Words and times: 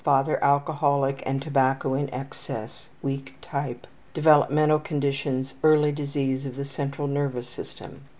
Father 0.03 0.43
alcoholic 0.43 1.21
and 1.27 1.39
tobacco 1.39 1.93
in 1.93 2.11
excess 2.11 2.89
weak 3.03 3.35
type. 3.39 3.85
Developmental 4.15 4.79
conditions: 4.79 5.53
Early 5.61 5.91
disease 5.91 6.43
of 6.47 6.55
the 6.55 6.65
central 6.65 7.07
nervous 7.07 7.47
system. 7.47 8.01